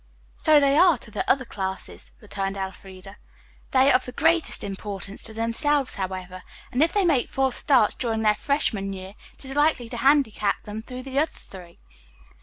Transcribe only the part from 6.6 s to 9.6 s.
and if they make false starts during their freshman year it is